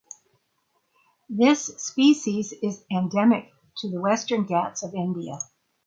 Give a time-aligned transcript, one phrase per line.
[1.29, 5.37] This species is endemic to the Western Ghats of India.